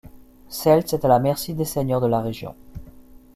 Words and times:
Seltz 0.49 0.93
est 0.93 1.05
à 1.05 1.07
la 1.07 1.19
merci 1.19 1.53
des 1.53 1.63
seigneurs 1.63 2.01
de 2.01 2.07
la 2.07 2.21
région. 2.21 2.55